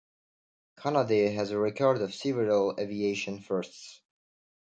Canadair 0.79 1.35
has 1.35 1.51
a 1.51 1.59
record 1.59 2.01
of 2.01 2.15
several 2.15 2.75
aviation 2.79 3.39
firsts. 3.39 4.01